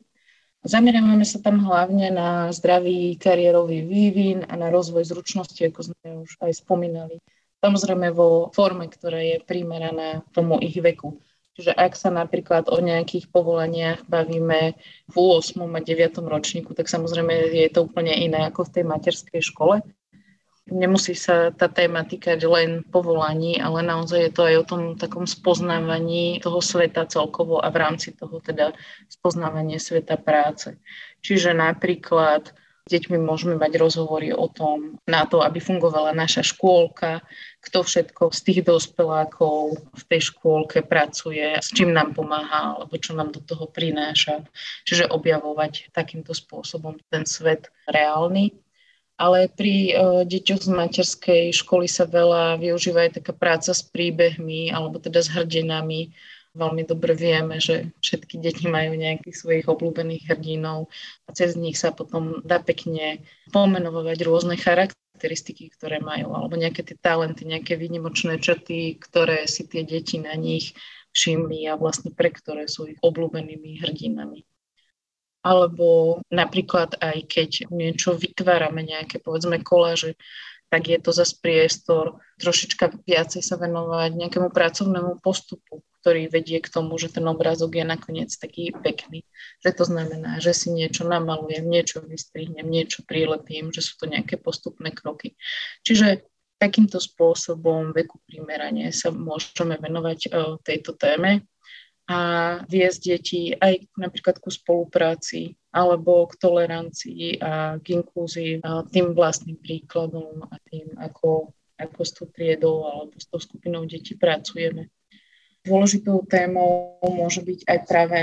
Zameriavame 0.64 1.28
sa 1.28 1.44
tam 1.44 1.60
hlavne 1.68 2.08
na 2.08 2.48
zdravý 2.56 3.20
kariérový 3.20 3.84
vývin 3.84 4.48
a 4.48 4.56
na 4.56 4.72
rozvoj 4.72 5.04
zručnosti, 5.04 5.60
ako 5.60 5.92
sme 5.92 6.24
už 6.24 6.40
aj 6.40 6.52
spomínali. 6.56 7.20
Samozrejme 7.60 8.16
vo 8.16 8.48
forme, 8.56 8.88
ktorá 8.88 9.20
je 9.20 9.44
primeraná 9.44 10.24
tomu 10.32 10.64
ich 10.64 10.80
veku. 10.80 11.20
Čiže 11.54 11.76
ak 11.76 11.94
sa 11.94 12.10
napríklad 12.10 12.72
o 12.72 12.80
nejakých 12.80 13.30
povolaniach 13.30 14.08
bavíme 14.08 14.74
v 15.12 15.16
8. 15.16 15.62
a 15.68 15.80
9. 15.84 16.32
ročníku, 16.32 16.72
tak 16.74 16.88
samozrejme 16.88 17.54
je 17.54 17.70
to 17.70 17.84
úplne 17.86 18.16
iné 18.16 18.48
ako 18.48 18.66
v 18.66 18.74
tej 18.80 18.84
materskej 18.88 19.42
škole. 19.44 19.84
Nemusí 20.64 21.12
sa 21.12 21.52
tá 21.52 21.68
téma 21.68 22.08
týkať 22.08 22.40
len 22.48 22.88
povolaní, 22.88 23.60
ale 23.60 23.84
naozaj 23.84 24.20
je 24.20 24.32
to 24.32 24.42
aj 24.48 24.56
o 24.64 24.68
tom 24.68 24.82
takom 24.96 25.28
spoznávaní 25.28 26.40
toho 26.40 26.64
sveta 26.64 27.04
celkovo 27.04 27.60
a 27.60 27.68
v 27.68 27.84
rámci 27.84 28.16
toho 28.16 28.40
teda 28.40 28.72
spoznávanie 29.12 29.76
sveta 29.76 30.16
práce. 30.16 30.80
Čiže 31.20 31.52
napríklad 31.52 32.56
s 32.84 32.90
deťmi 32.92 33.16
môžeme 33.16 33.56
mať 33.56 33.80
rozhovory 33.80 34.36
o 34.36 34.48
tom, 34.52 35.00
na 35.08 35.24
to, 35.24 35.40
aby 35.40 35.60
fungovala 35.60 36.12
naša 36.12 36.44
škôlka, 36.44 37.24
kto 37.64 37.80
všetko 37.84 38.32
z 38.32 38.40
tých 38.44 38.60
dospelákov 38.68 39.80
v 39.80 40.04
tej 40.08 40.32
škôlke 40.32 40.84
pracuje, 40.84 41.60
s 41.60 41.72
čím 41.72 41.96
nám 41.96 42.12
pomáha, 42.12 42.76
alebo 42.76 42.96
čo 43.00 43.16
nám 43.16 43.32
do 43.32 43.40
toho 43.40 43.72
prináša. 43.72 44.44
Čiže 44.84 45.12
objavovať 45.12 45.96
takýmto 45.96 46.36
spôsobom 46.36 47.00
ten 47.08 47.24
svet 47.24 47.72
reálny 47.88 48.52
ale 49.18 49.50
pri 49.50 49.94
uh, 49.94 50.22
deťoch 50.26 50.62
z 50.66 50.70
materskej 50.74 51.44
školy 51.54 51.86
sa 51.86 52.10
veľa 52.10 52.58
využíva 52.58 53.06
aj 53.06 53.22
taká 53.22 53.34
práca 53.34 53.72
s 53.72 53.86
príbehmi 53.86 54.74
alebo 54.74 54.98
teda 54.98 55.22
s 55.22 55.30
hrdinami. 55.30 56.14
Veľmi 56.54 56.86
dobre 56.86 57.18
vieme, 57.18 57.58
že 57.58 57.90
všetky 57.98 58.38
deti 58.38 58.70
majú 58.70 58.94
nejakých 58.94 59.34
svojich 59.34 59.66
obľúbených 59.66 60.30
hrdinov 60.30 60.86
a 61.26 61.34
cez 61.34 61.58
nich 61.58 61.82
sa 61.82 61.90
potom 61.90 62.46
dá 62.46 62.62
pekne 62.62 63.26
pomenovať 63.50 64.18
rôzne 64.22 64.54
charakteristiky, 64.62 65.74
ktoré 65.74 65.98
majú, 65.98 66.38
alebo 66.38 66.54
nejaké 66.54 66.86
tie 66.86 66.94
talenty, 67.02 67.50
nejaké 67.50 67.74
výnimočné 67.74 68.38
črty, 68.38 69.02
ktoré 69.02 69.50
si 69.50 69.66
tie 69.66 69.82
deti 69.82 70.22
na 70.22 70.38
nich 70.38 70.78
všimli 71.18 71.66
a 71.70 71.74
vlastne 71.74 72.14
pre 72.14 72.30
ktoré 72.30 72.70
sú 72.70 72.86
ich 72.86 73.02
obľúbenými 73.02 73.82
hrdinami 73.82 74.46
alebo 75.44 76.20
napríklad 76.32 76.96
aj 77.04 77.28
keď 77.28 77.50
niečo 77.70 78.16
vytvárame, 78.16 78.82
nejaké 78.82 79.20
povedzme 79.20 79.60
koláže, 79.60 80.16
tak 80.74 80.90
je 80.90 80.98
to 80.98 81.14
zase 81.14 81.38
priestor 81.38 82.18
trošička 82.42 83.06
viacej 83.06 83.46
sa 83.46 83.62
venovať 83.62 84.18
nejakému 84.18 84.50
pracovnému 84.50 85.22
postupu, 85.22 85.86
ktorý 86.02 86.34
vedie 86.34 86.58
k 86.58 86.72
tomu, 86.72 86.98
že 86.98 87.14
ten 87.14 87.22
obrázok 87.30 87.78
je 87.78 87.86
nakoniec 87.86 88.34
taký 88.34 88.74
pekný. 88.74 89.22
Že 89.62 89.70
to 89.78 89.84
znamená, 89.86 90.42
že 90.42 90.58
si 90.58 90.74
niečo 90.74 91.06
namalujem, 91.06 91.62
niečo 91.62 92.02
vystrihnem, 92.02 92.66
niečo 92.66 93.06
prilepím, 93.06 93.70
že 93.70 93.86
sú 93.86 94.02
to 94.02 94.10
nejaké 94.10 94.42
postupné 94.42 94.90
kroky. 94.90 95.38
Čiže 95.86 96.26
takýmto 96.58 96.98
spôsobom 96.98 97.94
veku 97.94 98.18
primerane 98.26 98.90
sa 98.90 99.14
môžeme 99.14 99.78
venovať 99.78 100.20
e, 100.26 100.30
tejto 100.64 100.98
téme 100.98 101.46
a 102.04 102.20
viesť 102.68 103.00
deti 103.00 103.42
aj 103.56 103.88
napríklad 103.96 104.44
ku 104.44 104.52
spolupráci 104.52 105.56
alebo 105.72 106.28
k 106.28 106.36
tolerancii 106.36 107.40
a 107.40 107.80
k 107.80 108.04
inklúzii 108.04 108.60
a 108.60 108.84
tým 108.84 109.16
vlastným 109.16 109.56
príkladom 109.56 110.44
a 110.52 110.60
tým, 110.68 110.92
ako, 111.00 111.56
ako 111.80 112.00
s 112.04 112.12
tou 112.12 112.28
triedou 112.28 112.84
alebo 112.84 113.16
s 113.16 113.26
tou 113.32 113.40
skupinou 113.40 113.88
detí 113.88 114.20
pracujeme. 114.20 114.92
Dôležitou 115.64 116.28
témou 116.28 117.00
môže 117.08 117.40
byť 117.40 117.60
aj 117.72 117.80
práve 117.88 118.20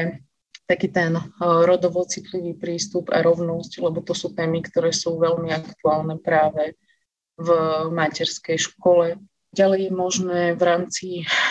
taký 0.68 0.92
ten 0.92 1.16
e, 1.16 1.22
rodovo 1.40 2.04
citlivý 2.04 2.52
prístup 2.52 3.08
a 3.10 3.24
rovnosť, 3.24 3.80
lebo 3.80 4.04
to 4.04 4.12
sú 4.12 4.36
témy, 4.36 4.60
ktoré 4.60 4.92
sú 4.92 5.16
veľmi 5.16 5.50
aktuálne 5.50 6.20
práve 6.20 6.76
v 7.40 7.48
materskej 7.90 8.60
škole 8.60 9.16
Ďalej 9.50 9.90
je 9.90 9.92
možné 9.92 10.40
v 10.54 10.62
rámci 10.62 11.06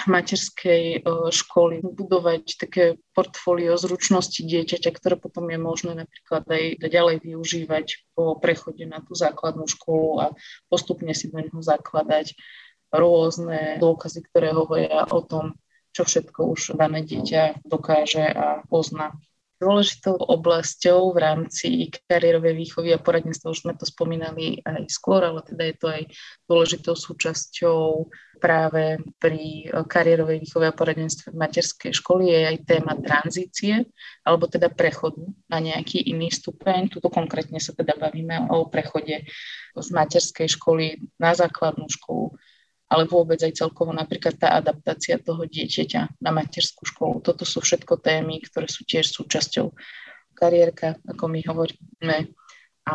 materskej 0.08 0.84
e, 0.96 1.00
školy 1.36 1.84
budovať 1.84 2.56
také 2.56 2.96
portfólio 3.12 3.75
zručnosti 3.75 4.39
dieťaťa, 4.39 4.88
ktoré 4.96 5.20
potom 5.20 5.51
je 5.51 5.60
možné 5.60 5.91
napríklad 6.08 6.48
aj 6.48 6.63
ďalej 6.79 7.15
využívať 7.27 8.15
po 8.15 8.39
prechode 8.39 8.88
na 8.88 9.03
tú 9.03 9.20
základnú 9.20 9.68
školu 9.68 10.24
a 10.24 10.25
postupne 10.72 11.12
si 11.12 11.27
do 11.27 11.44
neho 11.44 11.60
zakladať 11.60 12.39
rôzne 12.88 13.84
dôkazy, 13.84 14.20
ktoré 14.32 14.56
hovoria 14.56 15.03
o 15.12 15.20
tom, 15.20 15.60
čo 15.91 16.08
všetko 16.08 16.56
už 16.56 16.79
dané 16.79 17.03
dieťa 17.03 17.68
dokáže 17.68 18.24
a 18.32 18.63
pozná. 18.72 19.12
Dôležitou 19.60 20.16
oblasťou 20.16 21.12
v 21.12 21.18
rámci 21.20 21.92
kariérovej 22.08 22.56
výchovy 22.56 22.96
a 22.96 23.04
poradenstva, 23.04 23.51
už 23.51 23.68
sme 23.68 23.75
to 23.75 23.84
spomínali 23.84 24.63
aj 24.63 24.88
skôr, 24.88 25.20
ale 25.20 25.44
teda 25.44 25.63
je 25.68 25.75
to 25.75 25.88
aj 25.92 26.04
dôležitou 26.48 26.96
súčasťou 26.96 28.08
práve 28.39 29.04
pri 29.20 29.68
kariérovej 29.68 30.48
výchove 30.48 30.63
a 30.63 30.72
poradenstve 30.72 31.36
v 31.36 31.39
materskej 31.44 31.92
školy 31.92 32.32
je 32.32 32.39
aj 32.56 32.58
téma 32.63 32.96
tranzície, 32.96 33.84
alebo 34.24 34.48
teda 34.48 34.72
prechodu 34.72 35.28
na 35.51 35.60
nejaký 35.60 36.08
iný 36.08 36.32
stupeň. 36.32 36.88
Tuto 36.88 37.12
konkrétne 37.12 37.60
sa 37.60 37.75
teda 37.75 38.00
bavíme 38.00 38.48
o 38.48 38.72
prechode 38.72 39.28
z 39.75 39.89
materskej 39.92 40.56
školy 40.56 41.04
na 41.20 41.36
základnú 41.36 41.92
školu, 41.92 42.39
ale 42.89 43.05
vôbec 43.05 43.38
aj 43.46 43.53
celkovo 43.53 43.93
napríklad 43.93 44.36
tá 44.41 44.58
adaptácia 44.58 45.22
toho 45.22 45.46
dieťaťa 45.46 46.19
na 46.25 46.34
materskú 46.34 46.89
školu. 46.89 47.22
Toto 47.22 47.46
sú 47.46 47.62
všetko 47.62 48.01
témy, 48.01 48.41
ktoré 48.41 48.65
sú 48.65 48.81
tiež 48.81 49.13
súčasťou 49.13 49.69
kariérka, 50.34 50.98
ako 51.05 51.24
my 51.29 51.39
hovoríme. 51.46 52.17
A 52.89 52.93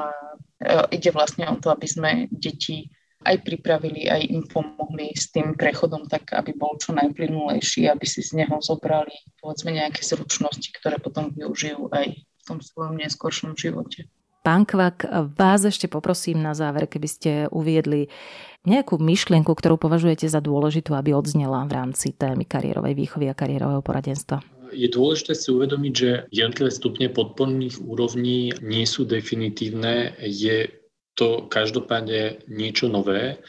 e, 0.58 0.98
ide 0.98 1.14
vlastne 1.14 1.46
o 1.46 1.54
to, 1.62 1.70
aby 1.70 1.86
sme 1.86 2.10
deti 2.34 2.90
aj 3.24 3.40
pripravili, 3.46 4.10
aj 4.10 4.22
im 4.26 4.42
pomohli 4.44 5.14
s 5.14 5.30
tým 5.32 5.54
prechodom 5.54 6.10
tak, 6.10 6.34
aby 6.34 6.52
bol 6.52 6.76
čo 6.76 6.92
najplynulejší, 6.92 7.88
aby 7.88 8.04
si 8.04 8.20
z 8.20 8.44
neho 8.44 8.58
zobrali 8.60 9.14
povedzme 9.38 9.72
nejaké 9.72 10.02
zručnosti, 10.02 10.68
ktoré 10.76 10.98
potom 11.00 11.32
využijú 11.32 11.88
aj 11.94 12.18
v 12.18 12.42
tom 12.44 12.58
svojom 12.60 13.00
neskoršom 13.00 13.56
živote. 13.56 14.10
Pán 14.44 14.68
Kvak, 14.68 15.08
vás 15.40 15.64
ešte 15.64 15.88
poprosím 15.88 16.44
na 16.44 16.52
záver, 16.52 16.84
keby 16.84 17.08
ste 17.08 17.30
uviedli 17.48 18.12
nejakú 18.68 19.00
myšlienku, 19.00 19.48
ktorú 19.48 19.80
považujete 19.80 20.28
za 20.28 20.44
dôležitú, 20.44 20.92
aby 20.92 21.16
odznela 21.16 21.64
v 21.64 21.72
rámci 21.72 22.12
témy 22.12 22.44
kariérovej 22.44 22.92
výchovy 22.92 23.32
a 23.32 23.34
kariérového 23.34 23.80
poradenstva. 23.80 24.44
Je 24.68 24.84
dôležité 24.92 25.32
si 25.32 25.48
uvedomiť, 25.48 25.92
že 25.96 26.10
jednotlivé 26.28 26.68
stupne 26.76 27.08
podporných 27.08 27.80
úrovní 27.88 28.52
nie 28.60 28.84
sú 28.84 29.08
definitívne. 29.08 30.12
Je 30.20 30.68
to 31.16 31.48
každopádne 31.48 32.44
niečo 32.44 32.92
nové 32.92 33.40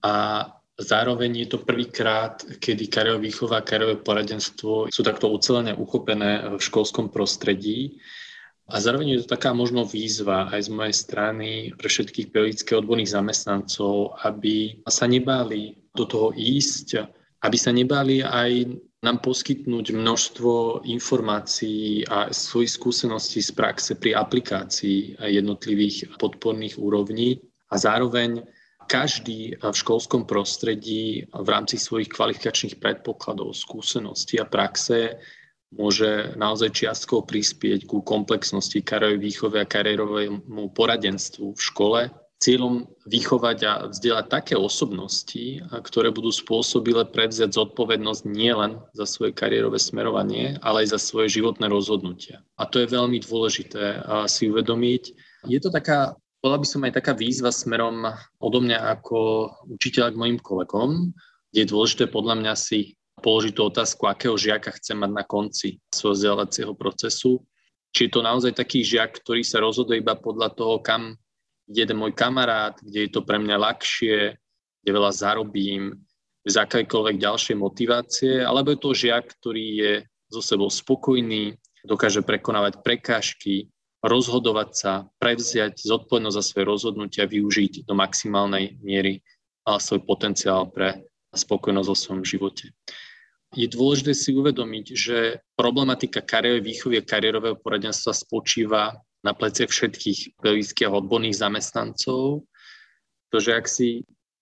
a 0.00 0.48
zároveň 0.80 1.44
je 1.44 1.48
to 1.52 1.60
prvýkrát, 1.60 2.40
kedy 2.56 2.88
kariérová 2.88 3.28
výchova 3.28 3.60
a 3.60 3.66
kariérové 3.66 4.00
poradenstvo 4.00 4.88
sú 4.88 5.00
takto 5.04 5.28
ucelené 5.28 5.76
uchopené 5.76 6.48
v 6.56 6.62
školskom 6.64 7.12
prostredí 7.12 8.00
a 8.68 8.76
zároveň 8.76 9.16
je 9.16 9.20
to 9.24 9.32
taká 9.32 9.56
možno 9.56 9.88
výzva 9.88 10.52
aj 10.52 10.68
z 10.68 10.70
mojej 10.76 10.96
strany 10.96 11.48
pre 11.72 11.88
všetkých 11.88 12.28
pedagogických 12.28 12.78
odborných 12.84 13.14
zamestnancov, 13.16 14.20
aby 14.28 14.84
sa 14.84 15.08
nebáli 15.08 15.80
do 15.96 16.04
toho 16.04 16.36
ísť, 16.36 17.00
aby 17.40 17.56
sa 17.56 17.72
nebáli 17.72 18.20
aj 18.20 18.68
nám 18.98 19.22
poskytnúť 19.22 19.94
množstvo 19.94 20.84
informácií 20.84 22.02
a 22.10 22.34
svojich 22.34 22.76
skúseností 22.76 23.40
z 23.40 23.54
praxe 23.54 23.94
pri 23.94 24.18
aplikácii 24.18 25.22
jednotlivých 25.22 26.18
podporných 26.18 26.76
úrovní. 26.76 27.38
A 27.70 27.78
zároveň 27.78 28.42
každý 28.90 29.54
v 29.60 29.76
školskom 29.76 30.24
prostredí 30.26 31.24
v 31.30 31.48
rámci 31.48 31.78
svojich 31.78 32.10
kvalifikačných 32.10 32.80
predpokladov, 32.82 33.54
skúseností 33.54 34.40
a 34.42 34.48
praxe 34.48 35.20
môže 35.74 36.32
naozaj 36.38 36.72
čiastkou 36.72 37.24
prispieť 37.28 37.84
ku 37.84 38.00
komplexnosti 38.00 38.80
kariérovej 38.80 39.20
výchove 39.20 39.56
a 39.60 39.68
kariérovému 39.68 40.72
poradenstvu 40.72 41.52
v 41.52 41.60
škole, 41.60 42.00
cieľom 42.38 42.86
vychovať 43.10 43.58
a 43.66 43.72
vzdelať 43.90 44.26
také 44.30 44.54
osobnosti, 44.54 45.58
ktoré 45.82 46.14
budú 46.14 46.30
spôsobile 46.30 47.02
prevziať 47.10 47.58
zodpovednosť 47.58 48.22
nielen 48.30 48.78
za 48.94 49.10
svoje 49.10 49.34
kariérové 49.34 49.82
smerovanie, 49.82 50.54
ale 50.62 50.86
aj 50.86 50.94
za 50.94 51.00
svoje 51.02 51.42
životné 51.42 51.66
rozhodnutia. 51.66 52.46
A 52.54 52.70
to 52.70 52.78
je 52.78 52.94
veľmi 52.94 53.18
dôležité 53.18 54.06
si 54.30 54.46
uvedomiť. 54.46 55.02
Je 55.50 55.58
to 55.58 55.74
taká, 55.74 56.14
bola 56.38 56.62
by 56.62 56.66
som 56.66 56.86
aj 56.86 57.02
taká 57.02 57.12
výzva 57.18 57.50
smerom 57.50 58.06
odo 58.38 58.58
mňa 58.62 59.02
ako 59.02 59.50
učiteľa 59.74 60.14
k 60.14 60.20
mojim 60.22 60.38
kolegom, 60.38 61.10
kde 61.50 61.60
je 61.66 61.70
dôležité 61.74 62.04
podľa 62.06 62.38
mňa 62.38 62.54
si 62.54 62.97
položiť 63.18 63.52
tú 63.52 63.68
otázku, 63.68 64.06
akého 64.06 64.38
žiaka 64.38 64.72
chcem 64.78 64.98
mať 64.98 65.12
na 65.12 65.24
konci 65.26 65.82
svojho 65.92 66.14
vzdelávacieho 66.16 66.72
procesu. 66.78 67.42
Či 67.92 68.08
je 68.08 68.10
to 68.14 68.20
naozaj 68.20 68.52
taký 68.54 68.84
žiak, 68.84 69.18
ktorý 69.20 69.42
sa 69.42 69.58
rozhoduje 69.64 70.00
iba 70.00 70.14
podľa 70.14 70.54
toho, 70.54 70.80
kam 70.80 71.16
ide 71.68 71.92
môj 71.92 72.16
kamarát, 72.16 72.76
kde 72.80 73.08
je 73.08 73.10
to 73.12 73.20
pre 73.24 73.36
mňa 73.40 73.56
ľahšie, 73.60 74.36
kde 74.80 74.90
veľa 74.90 75.12
zarobím, 75.12 75.96
bez 76.44 76.56
akékoľvek 76.56 77.16
ďalšej 77.20 77.56
motivácie, 77.60 78.32
alebo 78.40 78.72
je 78.72 78.78
to 78.80 78.90
žiak, 78.96 79.24
ktorý 79.40 79.64
je 79.76 79.92
so 80.32 80.40
sebou 80.40 80.72
spokojný, 80.72 81.56
dokáže 81.84 82.24
prekonávať 82.24 82.80
prekážky, 82.80 83.68
rozhodovať 84.00 84.70
sa, 84.72 84.92
prevziať 85.18 85.82
zodpovednosť 85.82 86.36
za 86.38 86.44
svoje 86.44 86.64
rozhodnutia, 86.64 87.28
využiť 87.28 87.84
do 87.84 87.92
maximálnej 87.96 88.78
miery 88.80 89.20
svoj 89.66 90.00
potenciál 90.08 90.72
pre 90.72 91.04
spokojnosť 91.36 91.88
vo 91.88 91.96
svojom 91.96 92.24
živote 92.24 92.72
je 93.56 93.66
dôležité 93.68 94.12
si 94.12 94.36
uvedomiť, 94.36 94.86
že 94.92 95.40
problematika 95.56 96.20
kariérovej 96.20 96.64
výchovy 96.64 96.94
a 97.00 97.06
kariérového 97.06 97.56
poradenstva 97.56 98.12
spočíva 98.12 99.00
na 99.24 99.32
plece 99.32 99.64
všetkých 99.64 100.36
pedagogických 100.38 100.88
a 100.88 100.96
odborných 101.00 101.40
zamestnancov, 101.40 102.44
pretože 103.28 103.50
ak 103.56 103.66
si 103.66 103.88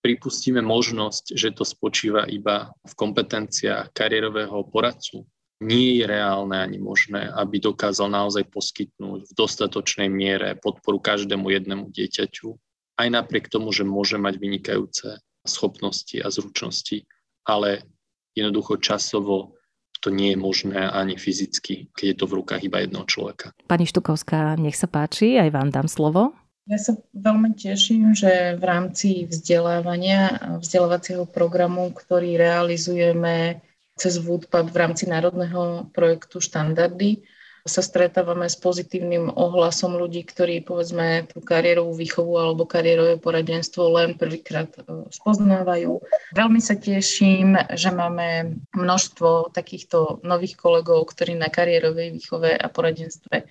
pripustíme 0.02 0.62
možnosť, 0.62 1.34
že 1.34 1.54
to 1.54 1.66
spočíva 1.66 2.26
iba 2.30 2.70
v 2.86 2.92
kompetenciách 2.94 3.90
kariérového 3.90 4.66
poradcu, 4.70 5.26
nie 5.64 5.98
je 5.98 6.04
reálne 6.04 6.52
ani 6.52 6.76
možné, 6.76 7.32
aby 7.32 7.56
dokázal 7.58 8.12
naozaj 8.12 8.44
poskytnúť 8.52 9.24
v 9.24 9.32
dostatočnej 9.32 10.06
miere 10.12 10.52
podporu 10.60 11.00
každému 11.00 11.48
jednému 11.48 11.88
dieťaťu, 11.90 12.48
aj 13.00 13.08
napriek 13.08 13.48
tomu, 13.48 13.72
že 13.72 13.88
môže 13.88 14.20
mať 14.20 14.36
vynikajúce 14.36 15.16
schopnosti 15.48 16.16
a 16.20 16.28
zručnosti, 16.28 17.08
ale 17.48 17.88
jednoducho 18.36 18.76
časovo 18.76 19.56
to 20.04 20.12
nie 20.12 20.36
je 20.36 20.38
možné 20.38 20.86
ani 20.86 21.16
fyzicky, 21.16 21.90
keď 21.96 22.06
je 22.12 22.16
to 22.20 22.24
v 22.28 22.36
rukách 22.38 22.62
iba 22.62 22.84
jednoho 22.84 23.08
človeka. 23.08 23.56
Pani 23.66 23.88
Štukovská, 23.88 24.54
nech 24.60 24.76
sa 24.76 24.86
páči, 24.86 25.40
aj 25.40 25.50
vám 25.50 25.72
dám 25.72 25.88
slovo. 25.88 26.36
Ja 26.66 26.78
sa 26.82 26.98
veľmi 27.14 27.54
teším, 27.54 28.14
že 28.14 28.58
v 28.58 28.64
rámci 28.66 29.26
vzdelávania, 29.30 30.58
vzdelávacieho 30.58 31.26
programu, 31.26 31.94
ktorý 31.94 32.34
realizujeme 32.38 33.62
cez 33.96 34.18
Woodpad 34.18 34.74
v 34.74 34.76
rámci 34.76 35.08
národného 35.08 35.88
projektu 35.94 36.42
Štandardy, 36.42 37.22
sa 37.66 37.82
stretávame 37.82 38.46
s 38.46 38.54
pozitívnym 38.56 39.34
ohlasom 39.34 39.98
ľudí, 39.98 40.22
ktorí 40.22 40.62
povedzme 40.62 41.26
tú 41.26 41.42
kariérovú 41.42 41.98
výchovu 41.98 42.32
alebo 42.38 42.62
kariérové 42.64 43.18
poradenstvo 43.18 43.90
len 43.90 44.14
prvýkrát 44.14 44.70
e, 44.78 45.10
spoznávajú. 45.10 45.98
Veľmi 46.32 46.62
sa 46.62 46.78
teším, 46.78 47.58
že 47.74 47.90
máme 47.90 48.56
množstvo 48.70 49.50
takýchto 49.50 50.22
nových 50.22 50.54
kolegov, 50.54 51.10
ktorí 51.10 51.34
na 51.34 51.50
kariérovej 51.50 52.14
výchove 52.14 52.54
a 52.54 52.66
poradenstve 52.70 53.50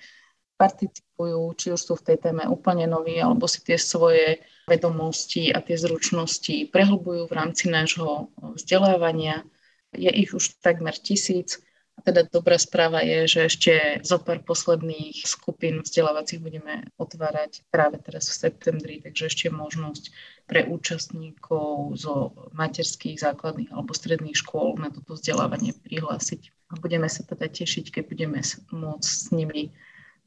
participujú, 0.56 1.52
či 1.60 1.66
už 1.76 1.80
sú 1.80 1.94
v 2.00 2.12
tej 2.12 2.18
téme 2.28 2.48
úplne 2.48 2.88
noví, 2.88 3.20
alebo 3.20 3.44
si 3.44 3.60
tie 3.60 3.76
svoje 3.76 4.40
vedomosti 4.64 5.52
a 5.52 5.60
tie 5.60 5.76
zručnosti 5.76 6.72
prehlbujú 6.72 7.28
v 7.28 7.36
rámci 7.36 7.68
nášho 7.68 8.32
vzdelávania. 8.40 9.44
Je 9.92 10.08
ich 10.10 10.32
už 10.32 10.58
takmer 10.64 10.96
tisíc 10.96 11.60
a 11.96 12.00
teda 12.04 12.28
dobrá 12.28 12.60
správa 12.60 13.00
je, 13.00 13.24
že 13.24 13.40
ešte 13.48 13.72
zo 14.04 14.20
pár 14.20 14.44
posledných 14.44 15.24
skupín 15.24 15.80
vzdelávacích 15.80 16.44
budeme 16.44 16.84
otvárať 17.00 17.64
práve 17.72 17.96
teraz 18.04 18.28
v 18.28 18.48
septembri, 18.48 19.00
takže 19.00 19.32
ešte 19.32 19.46
možnosť 19.48 20.12
pre 20.44 20.68
účastníkov 20.68 21.96
zo 21.96 22.36
materských, 22.52 23.16
základných 23.16 23.72
alebo 23.72 23.96
stredných 23.96 24.36
škôl 24.36 24.76
na 24.76 24.92
toto 24.92 25.16
vzdelávanie 25.16 25.72
prihlásiť. 25.72 26.52
A 26.68 26.76
budeme 26.76 27.08
sa 27.08 27.24
teda 27.24 27.48
tešiť, 27.48 27.88
keď 27.88 28.04
budeme 28.12 28.40
môcť 28.70 29.08
s 29.08 29.32
nimi 29.32 29.72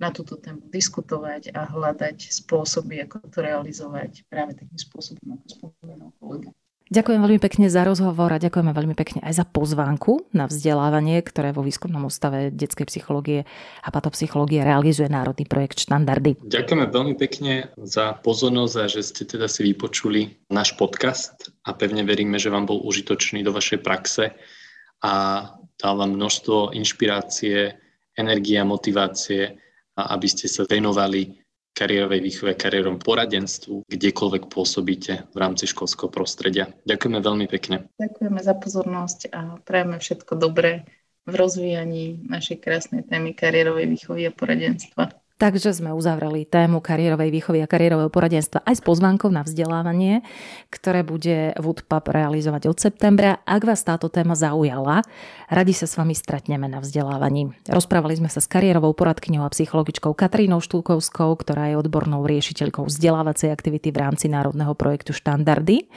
na 0.01 0.09
túto 0.09 0.41
tému 0.41 0.65
diskutovať 0.73 1.53
a 1.53 1.69
hľadať 1.69 2.33
spôsoby, 2.33 3.03
ako 3.05 3.29
to 3.29 3.45
realizovať 3.45 4.25
práve 4.25 4.57
takým 4.57 4.79
spôsobom, 4.79 5.37
ako 5.37 5.45
spomenul 5.53 6.11
kolega. 6.17 6.49
Ďakujem 6.89 7.21
veľmi 7.21 7.37
pekne 7.37 7.69
za 7.69 7.85
rozhovor 7.85 8.33
a 8.33 8.41
ďakujeme 8.41 8.73
veľmi 8.73 8.97
pekne 8.97 9.21
aj 9.21 9.37
za 9.37 9.45
pozvánku 9.45 10.25
na 10.33 10.49
vzdelávanie, 10.49 11.21
ktoré 11.21 11.53
vo 11.53 11.61
Výskumnom 11.61 12.09
ústave 12.09 12.49
detskej 12.49 12.89
psychológie 12.89 13.45
a 13.85 13.93
patopsychológie 13.93 14.65
realizuje 14.65 15.05
Národný 15.05 15.45
projekt 15.45 15.85
Štandardy. 15.85 16.41
Ďakujeme 16.41 16.89
veľmi 16.89 17.13
pekne 17.13 17.69
za 17.77 18.17
pozornosť 18.25 18.75
a 18.81 18.85
že 18.89 19.05
ste 19.05 19.21
teda 19.29 19.45
si 19.45 19.69
vypočuli 19.69 20.33
náš 20.49 20.73
podcast 20.81 21.53
a 21.61 21.77
pevne 21.77 22.01
veríme, 22.01 22.41
že 22.41 22.49
vám 22.49 22.65
bol 22.65 22.81
užitočný 22.81 23.45
do 23.45 23.53
vašej 23.53 23.85
praxe 23.85 24.33
a 25.05 25.45
dal 25.77 25.93
vám 25.93 26.17
množstvo 26.17 26.73
inšpirácie, 26.73 27.77
energie 28.17 28.57
a 28.57 28.65
motivácie, 28.65 29.61
aby 29.93 30.25
ste 30.25 30.49
sa 30.49 30.65
venovali 30.65 31.37
kariérovej 31.75 32.19
výchove, 32.19 32.51
kariérovom 32.55 32.99
poradenstvu, 32.99 33.87
kdekoľvek 33.87 34.51
pôsobíte 34.51 35.27
v 35.31 35.37
rámci 35.37 35.67
školského 35.67 36.11
prostredia. 36.11 36.71
Ďakujeme 36.83 37.19
veľmi 37.19 37.45
pekne. 37.47 37.87
Ďakujeme 37.99 38.39
za 38.39 38.55
pozornosť 38.55 39.19
a 39.31 39.41
prajeme 39.63 39.99
všetko 39.99 40.33
dobré 40.35 40.87
v 41.29 41.33
rozvíjaní 41.35 42.25
našej 42.25 42.57
krásnej 42.57 43.05
témy 43.05 43.37
kariérovej 43.37 43.85
výchovy 43.85 44.27
a 44.27 44.31
poradenstva. 44.33 45.13
Takže 45.39 45.71
sme 45.71 45.95
uzavreli 45.95 46.43
tému 46.43 46.83
kariérovej 46.83 47.31
výchovy 47.31 47.63
a 47.63 47.71
kariérového 47.71 48.11
poradenstva 48.11 48.59
aj 48.67 48.75
s 48.75 48.83
pozvánkou 48.83 49.31
na 49.31 49.47
vzdelávanie, 49.47 50.19
ktoré 50.67 50.99
bude 51.07 51.55
Woodpub 51.55 52.11
realizovať 52.11 52.67
od 52.67 52.75
septembra. 52.75 53.39
Ak 53.47 53.63
vás 53.63 53.87
táto 53.87 54.11
téma 54.11 54.35
zaujala, 54.35 54.99
radi 55.47 55.71
sa 55.71 55.87
s 55.87 55.95
vami 55.95 56.11
stretneme 56.11 56.67
na 56.67 56.83
vzdelávaní. 56.83 57.55
Rozprávali 57.71 58.19
sme 58.19 58.27
sa 58.27 58.43
s 58.43 58.51
kariérovou 58.51 58.91
poradkyňou 58.91 59.47
a 59.47 59.53
psychologičkou 59.55 60.11
Katrínou 60.11 60.59
Štulkovskou, 60.59 61.31
ktorá 61.39 61.71
je 61.71 61.79
odbornou 61.79 62.27
riešiteľkou 62.27 62.91
vzdelávacej 62.91 63.47
aktivity 63.47 63.95
v 63.95 64.11
rámci 64.11 64.27
národného 64.27 64.75
projektu 64.75 65.15
Štandardy 65.15 65.87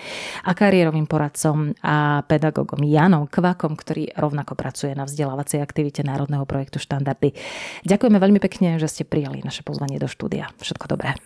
a 0.46 0.54
kariérovým 0.54 1.10
poradcom 1.10 1.74
a 1.82 2.22
pedagogom 2.30 2.78
Janom 2.86 3.26
Kvakom, 3.26 3.74
ktorý 3.74 4.14
rovnako 4.14 4.54
pracuje 4.54 4.94
na 4.94 5.02
vzdelávacej 5.02 5.58
aktivite 5.58 6.06
národného 6.06 6.46
projektu 6.46 6.78
Štandardy. 6.78 7.34
Ďakujeme 7.82 8.22
veľmi 8.22 8.38
pekne, 8.38 8.78
že 8.78 8.86
ste 8.86 9.02
prijali 9.02 9.31
prijali 9.32 9.48
naše 9.48 9.64
pozvanie 9.64 9.96
do 9.96 10.04
štúdia. 10.04 10.52
Všetko 10.60 10.84
dobré. 10.92 11.16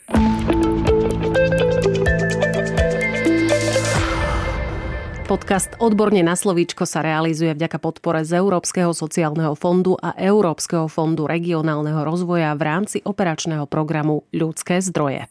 Podcast 5.27 5.75
Odborne 5.83 6.23
na 6.23 6.39
slovíčko 6.39 6.87
sa 6.87 7.03
realizuje 7.03 7.51
vďaka 7.51 7.83
podpore 7.83 8.23
z 8.23 8.39
Európskeho 8.39 8.95
sociálneho 8.95 9.59
fondu 9.59 9.99
a 9.99 10.15
Európskeho 10.15 10.87
fondu 10.87 11.27
regionálneho 11.27 12.07
rozvoja 12.07 12.55
v 12.55 12.63
rámci 12.63 13.03
operačného 13.03 13.67
programu 13.67 14.23
Ľudské 14.31 14.79
zdroje. 14.79 15.27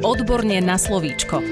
Odborne 0.00 0.64
na 0.64 0.80
slovíčko. 0.80 1.44